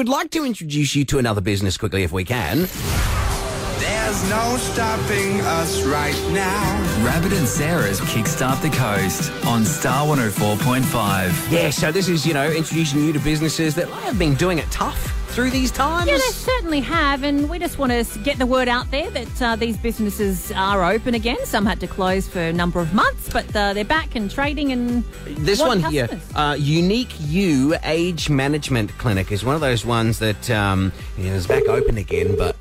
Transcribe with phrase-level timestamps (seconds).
[0.00, 2.60] we'd like to introduce you to another business quickly if we can.
[3.78, 7.04] There's no stopping us right now.
[7.04, 11.52] Rabbit and Sarah's Kickstart the Coast on Star 104.5.
[11.52, 14.70] Yeah, so this is, you know, introducing you to businesses that have been doing it
[14.70, 16.08] tough through these times.
[16.08, 19.42] Yeah, they certainly have, and we just want to get the word out there that
[19.42, 21.38] uh, these businesses are open again.
[21.44, 24.72] Some had to close for a number of months, but uh, they're back and trading
[24.72, 29.84] and This want one here, uh, Unique You Age Management Clinic, is one of those
[29.84, 32.56] ones that um, you know, is back open again, but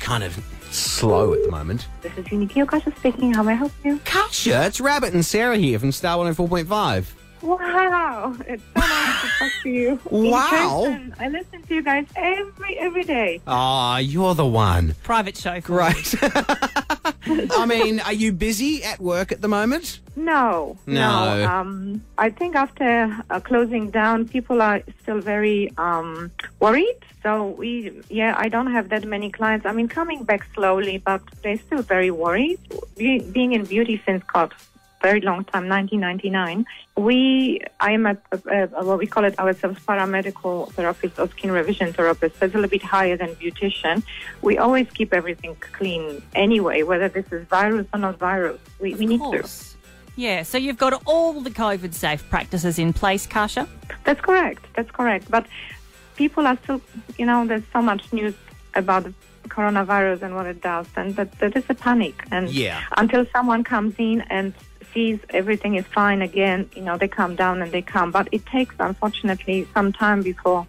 [0.00, 0.38] kind of
[0.70, 1.86] slow at the moment.
[2.02, 3.32] This is Unique Kasha speaking.
[3.32, 3.98] How may I help you?
[4.04, 7.06] Kasha, it's Rabbit and Sarah here from Star 104.5.
[7.42, 10.00] Wow, it's so nice to talk to you.
[10.10, 10.48] Wow.
[10.50, 11.14] person.
[11.18, 13.40] I listen to you guys every every day.
[13.46, 14.94] Ah, you're the one.
[15.02, 15.60] private show.
[15.60, 16.14] Great.
[16.22, 20.00] I mean, are you busy at work at the moment?
[20.16, 21.46] No, No.
[21.48, 26.98] Um, I think after uh, closing down, people are still very um, worried.
[27.22, 29.66] So we, yeah, I don't have that many clients.
[29.66, 32.58] I mean, coming back slowly, but they're still very worried.
[32.96, 34.52] Be, being in beauty since God,
[35.02, 36.66] very long time, 1999.
[36.96, 38.16] We, I am a,
[38.50, 42.40] a, a what we call it ourselves paramedical therapist or skin revision therapist.
[42.40, 44.02] That's a little bit higher than beautician.
[44.42, 48.60] We always keep everything clean anyway, whether this is virus or not virus.
[48.80, 49.24] We, we need to.
[49.24, 49.76] course.
[50.16, 53.68] Yeah, so you've got all the COVID safe practices in place, Kasha.
[54.04, 54.64] That's correct.
[54.74, 55.30] That's correct.
[55.30, 55.46] But
[56.16, 56.80] people are still,
[57.16, 58.34] you know, there's so much news
[58.74, 59.14] about the
[59.46, 62.24] coronavirus and what it does, and that there is a panic.
[62.32, 62.82] And Yeah.
[62.96, 64.54] until someone comes in and
[64.92, 68.10] sees everything is fine again, you know, they come down and they come.
[68.10, 70.66] But it takes, unfortunately, some time before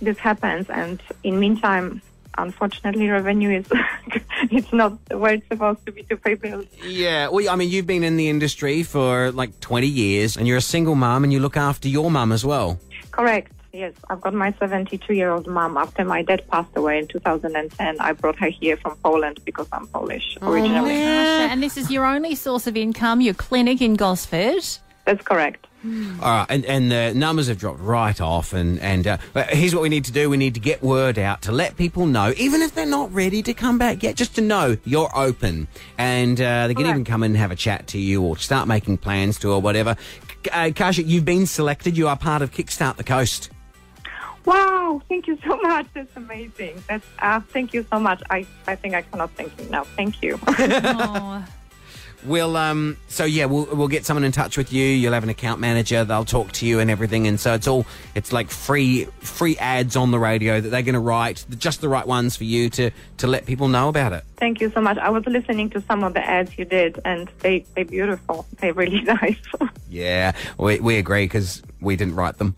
[0.00, 0.68] this happens.
[0.68, 2.02] And in meantime,
[2.36, 3.66] unfortunately, revenue is
[4.50, 6.66] it's not where it's supposed to be to pay bills.
[6.84, 10.58] Yeah, well, I mean, you've been in the industry for like 20 years and you're
[10.58, 12.78] a single mum and you look after your mum as well.
[13.10, 13.52] Correct.
[13.74, 15.78] Yes, I've got my 72 year old mom.
[15.78, 19.86] After my dad passed away in 2010, I brought her here from Poland because I'm
[19.86, 20.90] Polish originally.
[20.90, 24.62] Kasha, and this is your only source of income, your clinic in Gosford.
[25.06, 25.66] That's correct.
[25.84, 25.90] All
[26.20, 28.52] right, and, and the numbers have dropped right off.
[28.52, 29.16] And, and uh,
[29.48, 32.04] here's what we need to do we need to get word out to let people
[32.06, 35.66] know, even if they're not ready to come back yet, just to know you're open.
[35.96, 38.68] And uh, they can even come in and have a chat to you or start
[38.68, 39.96] making plans to or whatever.
[40.42, 41.96] K- Uh, Kasha, you've been selected.
[41.96, 43.48] You are part of Kickstart the Coast.
[44.44, 45.86] Wow, thank you so much.
[45.94, 46.82] That's amazing.
[46.88, 48.22] That's uh, thank you so much.
[48.30, 49.84] I, I think I cannot thank you now.
[49.84, 50.38] Thank you.
[52.24, 54.84] We'll um so yeah we'll we'll get someone in touch with you.
[54.86, 56.04] You'll have an account manager.
[56.04, 57.26] They'll talk to you and everything.
[57.26, 60.94] And so it's all it's like free free ads on the radio that they're going
[60.94, 64.22] to write just the right ones for you to to let people know about it.
[64.36, 64.98] thank you so much.
[64.98, 68.46] I was listening to some of the ads you did, and they they beautiful.
[68.60, 69.42] They're really nice.
[69.90, 72.54] Yeah, we we agree because we didn't write them.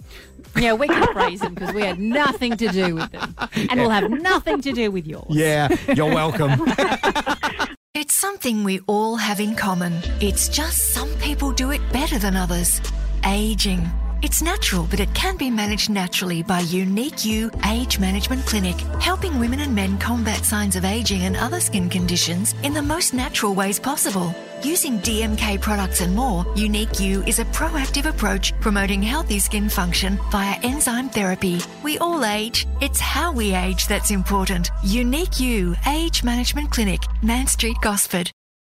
[0.56, 3.34] Yeah, we can praise them because we had nothing to do with them.
[3.70, 5.26] And we'll have nothing to do with yours.
[5.30, 6.62] Yeah, you're welcome.
[7.96, 9.92] It's something we all have in common.
[10.20, 12.80] It's just some people do it better than others.
[13.24, 13.88] Aging.
[14.24, 19.38] It's natural, but it can be managed naturally by Unique You Age Management Clinic, helping
[19.38, 23.54] women and men combat signs of aging and other skin conditions in the most natural
[23.54, 24.34] ways possible.
[24.62, 30.18] Using DMK products and more, Unique You is a proactive approach promoting healthy skin function
[30.30, 31.60] via enzyme therapy.
[31.82, 32.66] We all age.
[32.80, 34.70] It's how we age that's important.
[34.82, 38.30] Unique You Age Management Clinic, Mann Street, Gosford.